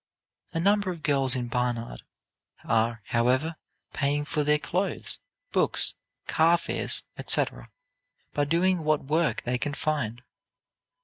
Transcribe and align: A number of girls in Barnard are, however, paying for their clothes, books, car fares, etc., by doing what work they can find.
A 0.51 0.59
number 0.59 0.89
of 0.89 1.03
girls 1.03 1.35
in 1.35 1.47
Barnard 1.47 2.01
are, 2.63 3.03
however, 3.09 3.57
paying 3.93 4.25
for 4.25 4.43
their 4.43 4.57
clothes, 4.57 5.19
books, 5.51 5.93
car 6.25 6.57
fares, 6.57 7.03
etc., 7.19 7.69
by 8.33 8.45
doing 8.45 8.79
what 8.83 9.03
work 9.03 9.43
they 9.45 9.59
can 9.59 9.75
find. 9.75 10.23